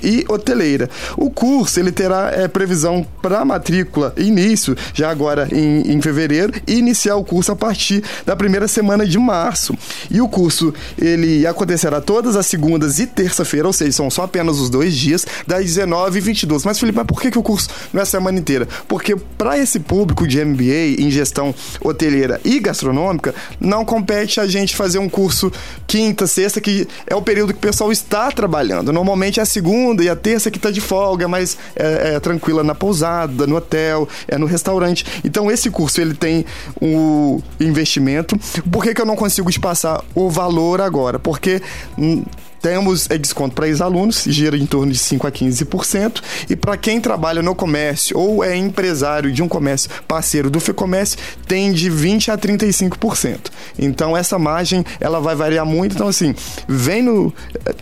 e 0.01 0.25
hoteleira. 0.29 0.89
O 1.17 1.29
curso 1.29 1.79
ele 1.79 1.91
terá 1.91 2.31
é, 2.31 2.47
previsão 2.47 3.05
para 3.21 3.43
matrícula 3.43 4.13
início 4.17 4.75
já 4.93 5.09
agora 5.09 5.47
em, 5.51 5.91
em 5.91 6.01
fevereiro 6.01 6.53
e 6.67 6.75
iniciar 6.75 7.15
o 7.15 7.23
curso 7.23 7.51
a 7.51 7.55
partir 7.55 8.03
da 8.25 8.35
primeira 8.35 8.67
semana 8.67 9.05
de 9.05 9.17
março. 9.17 9.75
E 10.09 10.21
o 10.21 10.27
curso 10.27 10.73
ele 10.97 11.45
acontecerá 11.47 12.01
todas 12.01 12.35
as 12.35 12.45
segundas 12.45 12.99
e 12.99 13.07
terça-feira, 13.07 13.67
ou 13.67 13.73
seja, 13.73 13.91
são 13.91 14.09
só 14.09 14.23
apenas 14.23 14.59
os 14.59 14.69
dois 14.69 14.95
dias, 14.95 15.25
das 15.47 15.65
19 15.65 16.17
e 16.17 16.21
22. 16.21 16.63
Mas 16.63 16.79
Felipe, 16.79 16.97
mas 16.97 17.07
por 17.07 17.21
que, 17.21 17.31
que 17.31 17.39
o 17.39 17.43
curso 17.43 17.69
não 17.91 17.99
é 17.99 18.03
a 18.03 18.05
semana 18.05 18.37
inteira? 18.37 18.67
Porque 18.87 19.15
para 19.37 19.57
esse 19.57 19.79
público 19.79 20.27
de 20.27 20.43
MBA 20.43 21.01
em 21.01 21.09
gestão 21.09 21.53
hoteleira 21.81 22.39
e 22.43 22.59
gastronômica, 22.59 23.33
não 23.59 23.85
compete 23.85 24.39
a 24.39 24.47
gente 24.47 24.75
fazer 24.75 24.99
um 24.99 25.09
curso 25.09 25.51
quinta, 25.87 26.27
sexta, 26.27 26.59
que 26.59 26.87
é 27.07 27.15
o 27.15 27.21
período 27.21 27.53
que 27.53 27.59
o 27.59 27.61
pessoal 27.61 27.91
está 27.91 28.31
trabalhando. 28.31 28.91
Normalmente 28.91 29.32
é 29.39 29.43
a 29.43 29.45
segunda 29.45 30.03
e 30.03 30.09
a 30.09 30.15
terça 30.15 30.49
que 30.51 30.57
está 30.57 30.71
de 30.71 30.81
folga, 30.81 31.27
mas 31.27 31.57
é, 31.75 32.15
é, 32.15 32.19
tranquila 32.19 32.63
na 32.63 32.75
pousada, 32.75 33.47
no 33.47 33.55
hotel, 33.55 34.07
é 34.27 34.37
no 34.37 34.45
restaurante. 34.45 35.05
Então 35.23 35.49
esse 35.51 35.69
curso 35.69 36.01
ele 36.01 36.13
tem 36.13 36.45
o 36.81 37.41
investimento. 37.59 38.37
Por 38.71 38.83
que, 38.83 38.93
que 38.93 39.01
eu 39.01 39.05
não 39.05 39.15
consigo 39.15 39.51
te 39.51 39.59
passar 39.59 40.03
o 40.15 40.29
valor 40.29 40.81
agora? 40.81 41.19
Porque 41.19 41.61
hum, 41.97 42.23
temos 42.63 43.09
é, 43.09 43.17
desconto 43.17 43.53
para 43.53 43.67
ex-alunos, 43.67 44.23
gira 44.25 44.55
em 44.55 44.65
torno 44.65 44.89
de 44.89 44.97
5 44.97 45.27
a 45.27 45.31
15%, 45.31 46.21
e 46.49 46.55
para 46.55 46.77
quem 46.77 47.01
trabalha 47.01 47.41
no 47.41 47.53
comércio 47.53 48.17
ou 48.17 48.41
é 48.41 48.55
empresário 48.55 49.33
de 49.33 49.43
um 49.43 49.49
comércio 49.49 49.89
parceiro 50.07 50.49
do 50.49 50.61
FEComércio, 50.61 51.19
tem 51.45 51.73
de 51.73 51.89
20 51.89 52.31
a 52.31 52.37
35%. 52.37 53.51
Então 53.77 54.15
essa 54.15 54.39
margem 54.39 54.85
ela 55.01 55.19
vai 55.19 55.35
variar 55.35 55.65
muito. 55.65 55.95
Então 55.95 56.07
assim, 56.07 56.33
vem 56.65 57.01
no 57.01 57.33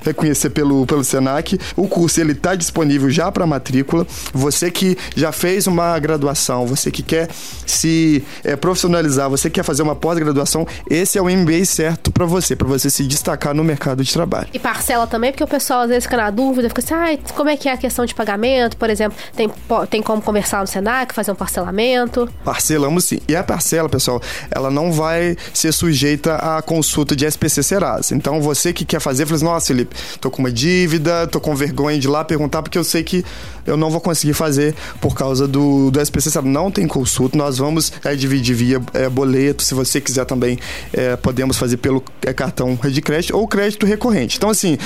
é, 0.04 0.14
conhecer 0.14 0.50
pelo 0.50 0.84
pelo 0.88 1.04
Senac, 1.04 1.60
o 1.76 1.88
curso 1.88 2.20
ele 2.20 2.32
está 2.32 2.56
disponível 2.56 3.12
já 3.12 3.32
para 3.32 3.46
matrícula. 3.46 4.08
Você 4.34 4.72
que 4.72 4.98
já 5.16 5.32
fez 5.32 5.68
uma 5.68 5.98
graduação, 6.00 6.66
você 6.66 6.90
que 6.90 7.04
quer 7.04 7.30
se 7.68 8.24
é, 8.44 8.56
profissionalizar, 8.56 9.30
você 9.30 9.48
quer 9.48 9.64
fazer 9.64 9.84
uma 9.84 9.96
pós-graduação, 9.96 10.66
esse 10.90 11.20
é 11.20 11.22
o 11.22 11.26
MBA 11.26 11.66
certo 11.66 12.12
para 12.12 12.26
você, 12.26 12.56
para 12.56 12.68
você 12.68 12.90
se 12.90 13.04
destacar 13.04 13.54
no 13.54 13.64
mercado 13.64 14.04
de 14.04 14.12
trabalho. 14.12 14.48
E 14.52 14.58
parcela 14.72 15.06
também, 15.06 15.32
porque 15.32 15.44
o 15.44 15.48
pessoal 15.48 15.82
às 15.82 15.90
vezes 15.90 16.06
fica 16.06 16.16
na 16.16 16.30
dúvida, 16.30 16.70
fica 16.70 16.82
assim, 16.82 16.94
ah, 16.94 17.34
como 17.36 17.50
é 17.50 17.58
que 17.58 17.68
é 17.68 17.74
a 17.74 17.78
questão 17.78 18.06
de 18.06 18.16
pagamento, 18.16 18.78
por 18.78 18.90
exemplo, 18.90 19.18
tem, 19.36 19.52
tem 19.90 20.02
como 20.02 20.22
conversar 20.22 20.62
no 20.62 20.68
Senac, 20.68 21.14
fazer 21.14 21.32
um 21.32 21.36
parcelamento? 21.36 22.30
Parcelamos 22.46 23.04
sim. 23.04 23.20
E 23.28 23.36
a 23.36 23.44
parcela, 23.44 23.90
pessoal, 23.90 24.22
ela 24.50 24.72
não 24.72 24.94
vai 24.94 25.36
ser 25.54 25.74
sujeita 25.74 26.36
à 26.36 26.62
consulta 26.62 27.18
de 27.18 27.26
SPC 27.26 27.64
Serasa. 27.64 28.16
Então 28.16 28.42
você 28.42 28.72
que 28.72 28.86
quer 28.86 29.02
fazer, 29.02 29.26
fala 29.26 29.36
assim, 29.36 29.46
nossa, 29.46 29.68
Felipe, 29.68 29.94
tô 30.22 30.32
com 30.32 30.40
uma 30.40 30.52
dívida, 30.52 31.28
tô 31.28 31.42
com 31.42 31.54
vergonha 31.54 32.00
de 32.00 32.08
ir 32.08 32.10
lá 32.10 32.24
perguntar, 32.24 32.62
porque 32.62 32.78
eu 32.78 32.84
sei 32.86 33.04
que 33.04 33.26
eu 33.66 33.76
não 33.76 33.92
vou 33.92 34.00
conseguir 34.00 34.34
fazer 34.34 34.74
por 35.02 35.14
causa 35.14 35.48
do, 35.50 35.92
do 35.92 36.00
SPC 36.00 36.32
Serasa. 36.32 36.48
Não 36.48 36.72
tem 36.72 36.88
consulta, 36.88 37.38
nós 37.38 37.58
vamos 37.58 37.92
é, 38.06 38.16
dividir 38.16 38.56
via 38.56 38.82
é, 38.94 39.10
boleto, 39.10 39.64
se 39.64 39.74
você 39.74 40.00
quiser 40.00 40.24
também, 40.24 40.58
é, 40.94 41.18
podemos 41.18 41.58
fazer 41.58 41.76
pelo 41.76 42.02
é, 42.26 42.32
cartão 42.32 42.80
de 42.82 43.02
crédito 43.02 43.36
ou 43.36 43.46
crédito 43.46 43.86
recorrente. 43.86 44.38
Então, 44.38 44.50
assim, 44.50 44.61
assim, 44.62 44.78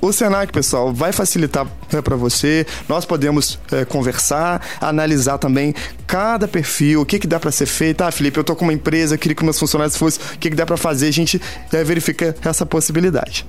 o 0.00 0.12
Senac, 0.12 0.52
pessoal, 0.52 0.92
vai 0.92 1.12
facilitar 1.12 1.66
né, 1.92 2.00
para 2.00 2.16
você. 2.16 2.66
Nós 2.88 3.04
podemos 3.04 3.58
é, 3.70 3.84
conversar, 3.84 4.62
analisar 4.80 5.38
também 5.38 5.74
cada 6.06 6.48
perfil, 6.48 7.02
o 7.02 7.06
que, 7.06 7.18
que 7.18 7.26
dá 7.26 7.38
para 7.38 7.50
ser 7.50 7.66
feito. 7.66 8.02
Ah, 8.02 8.10
Felipe, 8.10 8.38
eu 8.38 8.44
tô 8.44 8.56
com 8.56 8.64
uma 8.64 8.72
empresa, 8.72 9.18
queria 9.18 9.34
que 9.34 9.44
meus 9.44 9.58
funcionários 9.58 9.96
fossem, 9.96 10.22
o 10.34 10.38
que, 10.38 10.50
que 10.50 10.56
dá 10.56 10.64
para 10.64 10.76
fazer. 10.76 11.08
A 11.08 11.12
gente 11.12 11.40
é, 11.72 11.84
verifica 11.84 12.34
essa 12.42 12.64
possibilidade. 12.64 13.44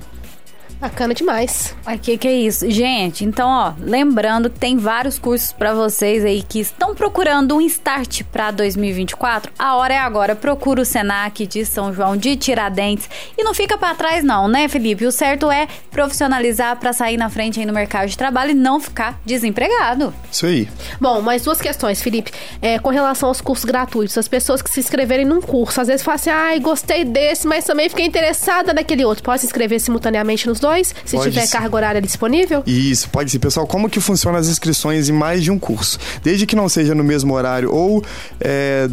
Bacana 0.80 1.12
demais. 1.12 1.74
Aqui 1.84 2.16
que 2.16 2.26
é 2.26 2.32
isso. 2.32 2.68
Gente, 2.70 3.22
então, 3.22 3.48
ó, 3.50 3.72
lembrando 3.78 4.48
que 4.48 4.58
tem 4.58 4.78
vários 4.78 5.18
cursos 5.18 5.52
para 5.52 5.74
vocês 5.74 6.24
aí 6.24 6.42
que 6.42 6.58
estão 6.58 6.94
procurando 6.94 7.54
um 7.54 7.60
start 7.60 8.22
para 8.32 8.50
2024. 8.50 9.52
A 9.58 9.76
hora 9.76 9.92
é 9.92 9.98
agora. 9.98 10.34
Procura 10.34 10.80
o 10.80 10.84
Senac 10.84 11.46
de 11.46 11.66
São 11.66 11.92
João 11.92 12.16
de 12.16 12.34
Tiradentes 12.34 13.10
e 13.36 13.44
não 13.44 13.52
fica 13.52 13.76
para 13.76 13.94
trás 13.94 14.24
não, 14.24 14.48
né, 14.48 14.68
Felipe? 14.68 15.04
O 15.04 15.12
certo 15.12 15.50
é 15.50 15.68
profissionalizar 15.90 16.76
para 16.78 16.94
sair 16.94 17.18
na 17.18 17.28
frente 17.28 17.60
aí 17.60 17.66
no 17.66 17.74
mercado 17.74 18.08
de 18.08 18.16
trabalho 18.16 18.52
e 18.52 18.54
não 18.54 18.80
ficar 18.80 19.20
desempregado. 19.26 20.14
Isso 20.32 20.46
aí. 20.46 20.66
Bom, 20.98 21.20
mais 21.20 21.42
duas 21.42 21.60
questões, 21.60 22.00
Felipe. 22.00 22.32
É, 22.62 22.78
com 22.78 22.88
relação 22.88 23.28
aos 23.28 23.42
cursos 23.42 23.66
gratuitos, 23.66 24.16
as 24.16 24.28
pessoas 24.28 24.62
que 24.62 24.70
se 24.70 24.80
inscreverem 24.80 25.26
num 25.26 25.42
curso, 25.42 25.78
às 25.78 25.88
vezes 25.88 26.02
falam 26.02 26.16
assim: 26.16 26.30
"Ai, 26.30 26.58
gostei 26.58 27.04
desse, 27.04 27.46
mas 27.46 27.64
também 27.66 27.90
fiquei 27.90 28.06
interessada 28.06 28.72
naquele 28.72 29.04
outro". 29.04 29.22
Pode 29.22 29.40
se 29.40 29.46
inscrever 29.46 29.78
simultaneamente 29.78 30.48
nos 30.48 30.58
dois? 30.58 30.69
Se 31.04 31.16
pode 31.16 31.30
tiver 31.30 31.46
ser. 31.46 31.52
carga 31.52 31.76
horária 31.76 32.00
disponível? 32.00 32.62
Isso, 32.66 33.08
pode 33.10 33.30
ser. 33.30 33.38
Pessoal, 33.38 33.66
como 33.66 33.88
que 33.88 34.00
funcionam 34.00 34.38
as 34.38 34.48
inscrições 34.48 35.08
em 35.08 35.12
mais 35.12 35.42
de 35.42 35.50
um 35.50 35.58
curso? 35.58 35.98
Desde 36.22 36.46
que 36.46 36.56
não 36.56 36.68
seja 36.68 36.94
no 36.94 37.04
mesmo 37.04 37.34
horário 37.34 37.72
ou 37.72 38.04
é, 38.40 38.88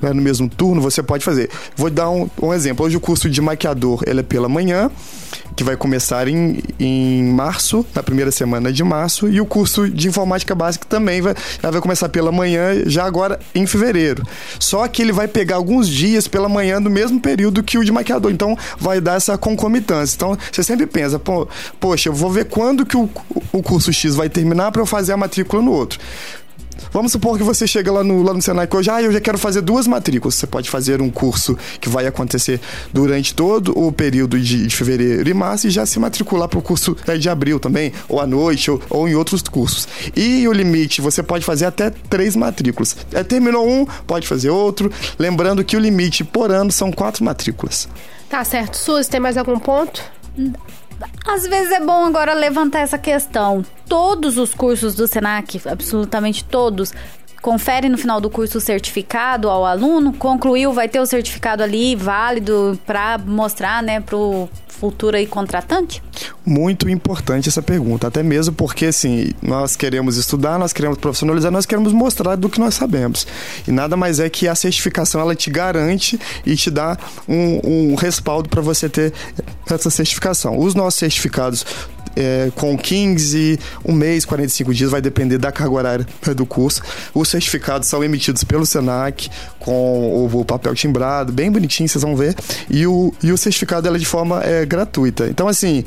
né, 0.00 0.12
no 0.12 0.22
mesmo 0.22 0.48
turno, 0.48 0.80
você 0.80 1.02
pode 1.02 1.24
fazer. 1.24 1.50
Vou 1.76 1.90
dar 1.90 2.10
um, 2.10 2.28
um, 2.40 2.52
exemplo. 2.52 2.86
Hoje 2.86 2.96
o 2.96 3.00
curso 3.00 3.28
de 3.28 3.40
maquiador 3.40 4.02
ele 4.06 4.20
é 4.20 4.22
pela 4.22 4.48
manhã, 4.48 4.90
que 5.56 5.64
vai 5.64 5.76
começar 5.76 6.26
em, 6.28 6.60
em 6.78 7.24
março, 7.24 7.84
na 7.94 8.02
primeira 8.02 8.30
semana 8.30 8.72
de 8.72 8.82
março, 8.82 9.28
e 9.28 9.40
o 9.40 9.46
curso 9.46 9.88
de 9.88 10.08
informática 10.08 10.54
básica 10.54 10.86
também 10.88 11.20
vai, 11.20 11.34
vai 11.60 11.80
começar 11.80 12.08
pela 12.08 12.32
manhã, 12.32 12.82
já 12.86 13.04
agora 13.04 13.38
em 13.54 13.66
fevereiro. 13.66 14.26
Só 14.58 14.86
que 14.88 15.02
ele 15.02 15.12
vai 15.12 15.28
pegar 15.28 15.56
alguns 15.56 15.88
dias 15.88 16.26
pela 16.26 16.48
manhã 16.48 16.80
do 16.80 16.90
mesmo 16.90 17.20
período 17.20 17.62
que 17.62 17.78
o 17.78 17.84
de 17.84 17.92
maquiador, 17.92 18.30
então 18.30 18.56
vai 18.78 19.00
dar 19.00 19.14
essa 19.14 19.36
concomitância. 19.36 20.16
Então 20.16 20.36
você 20.50 20.62
sempre 20.62 20.86
pensa, 20.86 21.18
Pô, 21.18 21.46
poxa, 21.78 22.08
eu 22.08 22.12
vou 22.12 22.30
ver 22.30 22.46
quando 22.46 22.86
que 22.86 22.96
o, 22.96 23.08
o 23.52 23.62
curso 23.62 23.92
X 23.92 24.14
vai 24.14 24.28
terminar 24.28 24.72
para 24.72 24.80
eu 24.80 24.86
fazer 24.86 25.12
a 25.12 25.16
matrícula 25.16 25.62
no 25.62 25.72
outro. 25.72 25.98
Vamos 26.92 27.12
supor 27.12 27.36
que 27.36 27.44
você 27.44 27.66
chega 27.66 27.90
lá 27.92 28.02
no, 28.02 28.22
lá 28.22 28.32
no 28.32 28.42
Senai 28.42 28.68
hoje, 28.72 28.90
ah, 28.90 29.02
eu 29.02 29.12
já 29.12 29.20
quero 29.20 29.38
fazer 29.38 29.60
duas 29.60 29.86
matrículas. 29.86 30.34
Você 30.34 30.46
pode 30.46 30.70
fazer 30.70 31.00
um 31.00 31.10
curso 31.10 31.56
que 31.80 31.88
vai 31.88 32.06
acontecer 32.06 32.60
durante 32.92 33.34
todo 33.34 33.78
o 33.78 33.92
período 33.92 34.38
de, 34.38 34.66
de 34.66 34.74
fevereiro 34.74 35.28
e 35.28 35.34
março 35.34 35.66
e 35.66 35.70
já 35.70 35.86
se 35.86 35.98
matricular 35.98 36.48
para 36.48 36.58
o 36.58 36.62
curso 36.62 36.96
é, 37.06 37.16
de 37.16 37.28
abril 37.28 37.60
também, 37.60 37.92
ou 38.08 38.20
à 38.20 38.26
noite, 38.26 38.70
ou, 38.70 38.80
ou, 38.90 39.08
em 39.08 39.14
outros 39.14 39.42
cursos. 39.42 39.88
E 40.16 40.46
o 40.46 40.52
limite, 40.52 41.00
você 41.00 41.22
pode 41.22 41.44
fazer 41.44 41.66
até 41.66 41.90
três 41.90 42.36
matrículas. 42.36 42.96
É, 43.12 43.22
terminou 43.22 43.68
um, 43.68 43.86
pode 44.06 44.26
fazer 44.26 44.50
outro. 44.50 44.90
Lembrando 45.18 45.64
que 45.64 45.76
o 45.76 45.80
limite 45.80 46.24
por 46.24 46.50
ano 46.50 46.72
são 46.72 46.90
quatro 46.90 47.24
matrículas. 47.24 47.88
Tá 48.28 48.44
certo. 48.44 48.76
Suzy, 48.76 49.10
tem 49.10 49.20
mais 49.20 49.36
algum 49.36 49.58
ponto? 49.58 50.02
Às 51.26 51.46
vezes 51.46 51.72
é 51.72 51.80
bom 51.80 52.06
agora 52.06 52.34
levantar 52.34 52.80
essa 52.80 52.98
questão. 52.98 53.64
Todos 53.88 54.36
os 54.38 54.54
cursos 54.54 54.94
do 54.94 55.06
Senac, 55.06 55.60
absolutamente 55.66 56.44
todos, 56.44 56.92
confere 57.40 57.88
no 57.88 57.96
final 57.96 58.20
do 58.20 58.28
curso 58.28 58.58
o 58.58 58.60
certificado 58.60 59.48
ao 59.48 59.64
aluno, 59.64 60.12
concluiu, 60.12 60.72
vai 60.72 60.88
ter 60.88 61.00
o 61.00 61.06
certificado 61.06 61.62
ali 61.62 61.96
válido 61.96 62.78
para 62.86 63.18
mostrar, 63.18 63.82
né, 63.82 64.00
pro 64.00 64.48
futuro 64.80 65.14
aí 65.16 65.26
contratante? 65.26 66.02
Muito 66.44 66.88
importante 66.88 67.50
essa 67.50 67.60
pergunta, 67.60 68.06
até 68.06 68.22
mesmo 68.22 68.54
porque 68.54 68.86
assim, 68.86 69.32
nós 69.42 69.76
queremos 69.76 70.16
estudar, 70.16 70.58
nós 70.58 70.72
queremos 70.72 70.96
profissionalizar, 70.96 71.52
nós 71.52 71.66
queremos 71.66 71.92
mostrar 71.92 72.34
do 72.34 72.48
que 72.48 72.58
nós 72.58 72.74
sabemos. 72.74 73.26
E 73.68 73.70
nada 73.70 73.94
mais 73.94 74.18
é 74.18 74.30
que 74.30 74.48
a 74.48 74.54
certificação 74.54 75.20
ela 75.20 75.34
te 75.34 75.50
garante 75.50 76.18
e 76.46 76.56
te 76.56 76.70
dá 76.70 76.96
um, 77.28 77.90
um 77.92 77.94
respaldo 77.94 78.48
para 78.48 78.62
você 78.62 78.88
ter 78.88 79.12
essa 79.70 79.90
certificação. 79.90 80.58
Os 80.58 80.74
nossos 80.74 80.98
certificados 80.98 81.64
é, 82.16 82.50
com 82.54 82.76
15, 82.76 83.58
um 83.84 83.92
mês, 83.92 84.24
45 84.24 84.74
dias, 84.74 84.90
vai 84.90 85.00
depender 85.00 85.38
da 85.38 85.52
carga 85.52 85.72
horária 85.72 86.06
do 86.34 86.46
curso. 86.46 86.82
Os 87.14 87.28
certificados 87.28 87.88
são 87.88 88.02
emitidos 88.02 88.44
pelo 88.44 88.66
SENAC 88.66 89.28
com 89.58 89.72
o, 89.72 90.40
o 90.40 90.44
papel 90.44 90.74
timbrado, 90.74 91.32
bem 91.32 91.50
bonitinho, 91.50 91.88
vocês 91.88 92.02
vão 92.02 92.16
ver. 92.16 92.34
E 92.68 92.86
o, 92.86 93.12
e 93.22 93.32
o 93.32 93.38
certificado 93.38 93.88
é 93.88 93.98
de 93.98 94.06
forma 94.06 94.42
é, 94.42 94.64
gratuita. 94.64 95.26
Então, 95.28 95.48
assim, 95.48 95.84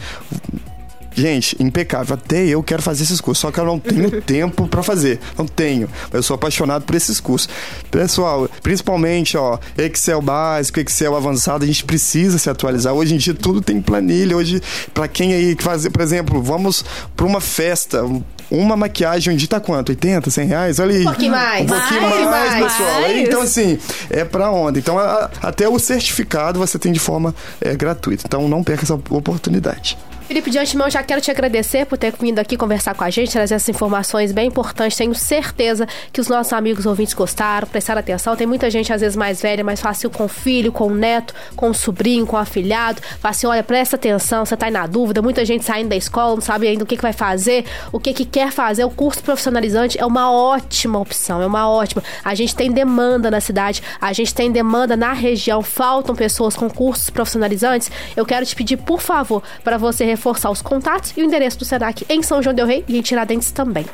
gente, 1.16 1.56
impecável. 1.62 2.16
Até 2.16 2.46
eu 2.46 2.62
quero 2.64 2.82
fazer 2.82 3.04
esses 3.04 3.22
cursos, 3.22 3.42
só 3.42 3.52
que 3.52 3.60
eu 3.60 3.66
não 3.66 3.80
tenho 3.80 4.10
tempo 4.22 4.68
para 4.68 4.84
fazer. 4.84 5.20
Não 5.38 5.46
tenho. 5.46 5.90
Eu 6.12 6.24
sou 6.24 6.36
apaixonado 6.36 6.84
por 6.84 6.96
esses 6.96 7.20
cursos. 7.20 7.50
Pessoal, 7.90 8.50
principalmente, 8.62 9.38
ó, 9.38 9.58
Excel 9.78 10.22
básico, 10.22 10.80
Excel 10.80 11.16
avançado, 11.16 11.64
a 11.64 11.68
gente 11.68 11.84
precisa 11.84 12.38
se 12.38 12.50
atualizar. 12.50 12.94
Hoje 12.94 13.16
em 13.16 13.18
dia 13.18 13.34
tudo 13.34 13.62
tem 13.62 13.82
planilha. 13.82 14.36
Hoje, 14.36 14.62
para 14.94 15.08
quem 15.08 15.34
aí 15.34 15.56
que 15.56 15.64
fazer, 15.64 15.90
por 15.90 16.02
exemplo, 16.02 16.42
vamos 16.42 16.84
para 17.16 17.26
uma 17.26 17.42
festa, 17.42 18.04
uma 18.50 18.76
maquiagem 18.78 19.36
de 19.36 19.48
tá 19.48 19.60
quanto? 19.60 19.90
80, 19.90 20.30
100 20.30 20.48
reais? 20.48 20.80
Olha 20.80 20.96
aí. 20.96 21.02
Um 21.02 21.06
pouquinho 21.06 21.32
mais. 21.32 21.64
Um 21.64 21.68
pouquinho 21.68 22.02
mais, 22.02 22.26
mais, 22.26 22.64
pessoal. 22.64 23.02
Mais. 23.02 23.18
Então, 23.18 23.42
assim, 23.42 23.80
é 24.10 24.24
pra 24.24 24.52
onda. 24.52 24.80
Então, 24.80 24.98
a, 24.98 25.30
até 25.42 25.68
o 25.68 25.78
certificado 25.80 26.60
você 26.60 26.78
tem 26.78 26.92
de 26.92 27.00
forma 27.00 27.34
é, 27.60 27.76
gratuita. 27.76 28.24
Então, 28.26 28.48
não 28.48 28.64
perca 28.64 28.84
essa 28.84 28.94
oportunidade. 28.94 29.98
Felipe, 30.26 30.50
de 30.50 30.58
antemão, 30.58 30.90
já 30.90 31.04
quero 31.04 31.20
te 31.20 31.30
agradecer 31.30 31.86
por 31.86 31.98
ter 31.98 32.14
vindo 32.18 32.40
aqui 32.40 32.56
conversar 32.56 32.96
com 32.96 33.04
a 33.04 33.10
gente, 33.10 33.30
trazer 33.30 33.56
essas 33.56 33.68
informações 33.68 34.32
bem 34.32 34.48
importantes. 34.48 34.98
Tenho 34.98 35.14
certeza 35.14 35.86
que 36.14 36.22
os 36.22 36.30
nossos 36.30 36.54
amigos 36.54 36.86
ouvintes 36.86 37.14
gostaram, 37.14 37.68
prestaram 37.68 38.00
atenção. 38.00 38.34
Tem 38.34 38.48
muita 38.48 38.70
gente, 38.70 38.92
às 38.94 39.02
vezes, 39.02 39.18
mais 39.18 39.42
velha, 39.42 39.66
mais 39.66 39.82
fácil 39.82 40.10
com 40.10 40.24
o 40.24 40.28
filho, 40.30 40.72
com 40.72 40.88
o 40.88 40.96
neto, 40.96 41.34
com 41.58 41.70
o 41.70 41.74
sobrinho, 41.74 42.26
com 42.26 42.38
o 42.38 42.40
afilhado. 42.40 43.02
Fala 43.20 43.32
assim: 43.32 43.48
olha, 43.48 43.62
presta 43.62 43.98
atenção, 43.98 44.46
você 44.46 44.56
tá 44.56 44.68
aí 44.68 44.72
na 44.72 44.88
dúvida. 44.88 45.22
Muita 45.22 45.44
gente 45.44 45.66
saindo 45.66 45.90
da 45.90 45.96
escola, 45.96 46.36
não 46.36 46.42
sabe 46.42 46.70
ainda 46.70 46.86
o 46.86 46.88
que, 46.88 46.96
que 46.96 47.02
vai 47.02 47.14
fazer, 47.14 47.66
o 47.92 48.00
que, 48.00 48.14
que 48.14 48.24
quer 48.24 48.50
fazer. 48.50 48.86
O 48.86 48.90
curso 48.90 49.22
profissionalizante 49.22 50.00
é 50.00 50.06
uma 50.06 50.32
ótima 50.32 51.00
opção, 51.00 51.42
é 51.42 51.46
uma 51.46 51.70
ótima. 51.70 52.02
A 52.24 52.34
gente 52.34 52.56
tem 52.56 52.72
demanda 52.72 53.30
na 53.30 53.42
cidade, 53.42 53.84
a 54.00 54.14
gente 54.14 54.34
tem 54.34 54.50
demanda 54.50 54.96
na 54.96 55.12
região, 55.12 55.62
faltam 55.62 56.16
pessoas 56.16 56.56
com 56.56 56.70
cursos 56.70 57.10
profissionalizantes. 57.10 57.92
Eu 58.16 58.26
quero 58.26 58.46
te 58.46 58.56
pedir, 58.56 58.78
por 58.78 59.02
favor, 59.02 59.44
para 59.66 59.78
você 59.78 60.13
reforçar 60.14 60.50
os 60.50 60.62
contatos 60.62 61.14
e 61.16 61.22
o 61.22 61.26
endereço 61.26 61.60
do 61.60 61.66
SENAC 61.66 62.06
em 62.10 62.22
São 62.22 62.42
João 62.42 62.56
del 62.56 62.66
Rei 62.66 62.84
e 62.88 62.98
em 62.98 63.02
Tiradentes 63.02 63.52
também. 63.52 63.86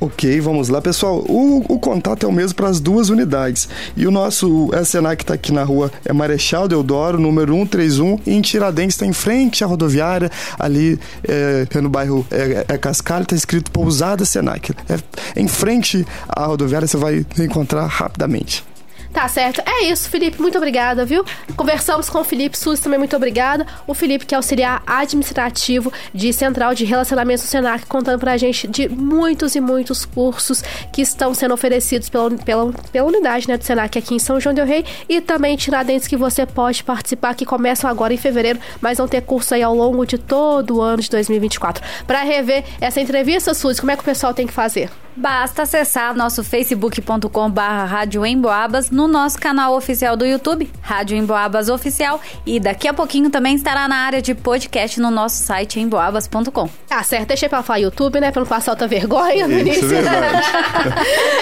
Ok, 0.00 0.40
vamos 0.40 0.68
lá, 0.68 0.80
pessoal. 0.80 1.24
O, 1.28 1.64
o 1.68 1.78
contato 1.78 2.24
é 2.24 2.28
o 2.28 2.32
mesmo 2.32 2.54
para 2.54 2.68
as 2.68 2.78
duas 2.78 3.08
unidades. 3.08 3.68
E 3.96 4.06
o 4.06 4.12
nosso 4.12 4.70
SENAC 4.84 5.22
está 5.24 5.34
aqui 5.34 5.50
na 5.50 5.64
rua 5.64 5.90
é 6.04 6.12
Marechal 6.12 6.68
Deodoro, 6.68 7.18
número 7.18 7.52
131, 7.52 8.20
e 8.24 8.34
em 8.34 8.40
Tiradentes 8.40 8.94
está 8.94 9.04
em 9.04 9.12
frente 9.12 9.64
à 9.64 9.66
rodoviária, 9.66 10.30
ali 10.58 11.00
é, 11.24 11.66
no 11.80 11.88
bairro 11.88 12.24
é, 12.30 12.64
é 12.68 12.78
Cascalho, 12.78 13.24
está 13.24 13.34
escrito 13.34 13.72
Pousada 13.72 14.24
Senac. 14.24 14.72
É, 14.88 15.40
em 15.40 15.48
frente 15.48 16.06
à 16.28 16.46
rodoviária 16.46 16.86
você 16.86 16.96
vai 16.96 17.26
encontrar 17.40 17.86
rapidamente. 17.86 18.67
Tá 19.12 19.26
certo. 19.26 19.62
É 19.64 19.84
isso, 19.84 20.08
Felipe. 20.08 20.40
Muito 20.40 20.58
obrigada, 20.58 21.04
viu? 21.04 21.24
Conversamos 21.56 22.10
com 22.10 22.20
o 22.20 22.24
Felipe 22.24 22.58
Suzy 22.58 22.82
também, 22.82 22.98
muito 22.98 23.16
obrigada. 23.16 23.66
O 23.86 23.94
Felipe, 23.94 24.26
que 24.26 24.34
é 24.34 24.36
auxiliar 24.36 24.82
administrativo 24.86 25.92
de 26.12 26.32
Central 26.32 26.74
de 26.74 26.84
Relacionamento 26.84 27.42
do 27.42 27.48
Senac, 27.48 27.86
contando 27.86 28.20
pra 28.20 28.36
gente 28.36 28.68
de 28.68 28.88
muitos 28.88 29.54
e 29.54 29.60
muitos 29.60 30.04
cursos 30.04 30.62
que 30.92 31.02
estão 31.02 31.34
sendo 31.34 31.54
oferecidos 31.54 32.08
pela, 32.08 32.30
pela, 32.30 32.72
pela 32.92 33.08
unidade 33.08 33.48
né, 33.48 33.56
do 33.56 33.64
Senac 33.64 33.98
aqui 33.98 34.14
em 34.14 34.18
São 34.18 34.38
João 34.38 34.54
del 34.54 34.66
Rei 34.66 34.84
e 35.08 35.20
também 35.20 35.56
Tiradentes 35.56 36.06
que 36.06 36.16
você 36.16 36.44
pode 36.46 36.84
participar, 36.84 37.34
que 37.34 37.44
começam 37.44 37.88
agora 37.90 38.12
em 38.12 38.18
fevereiro, 38.18 38.60
mas 38.80 38.98
vão 38.98 39.08
ter 39.08 39.22
curso 39.22 39.54
aí 39.54 39.62
ao 39.62 39.74
longo 39.74 40.06
de 40.06 40.18
todo 40.18 40.76
o 40.76 40.82
ano 40.82 41.02
de 41.02 41.10
2024. 41.10 41.82
Para 42.06 42.22
rever 42.22 42.64
essa 42.80 43.00
entrevista, 43.00 43.54
Suzy, 43.54 43.80
como 43.80 43.90
é 43.90 43.96
que 43.96 44.02
o 44.02 44.04
pessoal 44.04 44.34
tem 44.34 44.46
que 44.46 44.52
fazer? 44.52 44.90
Basta 45.18 45.62
acessar 45.62 46.14
nosso 46.14 46.44
facebook.com 46.44 47.50
barra 47.50 47.84
Rádio 47.84 48.24
Emboabas, 48.24 48.88
no 48.88 49.08
nosso 49.08 49.36
canal 49.36 49.74
oficial 49.74 50.16
do 50.16 50.24
YouTube, 50.24 50.70
Rádio 50.80 51.16
Emboabas 51.16 51.68
Oficial, 51.68 52.20
e 52.46 52.60
daqui 52.60 52.86
a 52.86 52.94
pouquinho 52.94 53.28
também 53.28 53.56
estará 53.56 53.88
na 53.88 53.96
área 53.96 54.22
de 54.22 54.32
podcast 54.32 55.00
no 55.00 55.10
nosso 55.10 55.42
site 55.42 55.80
emboabas.com. 55.80 56.70
Ah, 56.88 57.02
certo. 57.02 57.26
Deixei 57.26 57.48
pra 57.48 57.64
falar 57.64 57.80
YouTube, 57.80 58.20
né? 58.20 58.30
Pra 58.30 58.42
não 58.42 58.48
passar 58.48 58.70
outra 58.70 58.86
vergonha 58.86 59.48
no 59.48 59.58
isso, 59.58 59.86
início. 59.86 59.96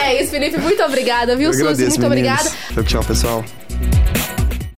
É, 0.01 0.09
é 0.09 0.23
isso, 0.23 0.31
Felipe. 0.31 0.59
Muito 0.59 0.83
obrigada, 0.83 1.37
viu, 1.37 1.53
Suzy? 1.53 1.67
Muito 1.67 1.77
meninos. 1.77 2.07
obrigada. 2.07 2.51
Tchau, 2.73 2.85
tchau, 2.85 3.05
pessoal. 3.05 3.45